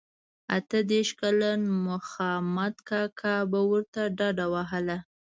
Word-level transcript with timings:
اته 0.57 0.77
دیرش 0.89 1.09
کلن 1.19 1.59
مخامد 1.87 2.75
کاکا 2.89 3.35
به 3.51 3.59
ورته 3.69 4.01
ډډه 4.17 4.45
وهله. 4.53 4.97